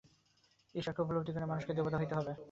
ঈশ্বরকে 0.75 1.01
উপলব্ধি 1.01 1.31
করিয়া 1.31 1.51
মানুষকে 1.51 1.71
দেবতা 1.73 1.97
হইতে 1.97 2.13
হইবে। 2.15 2.33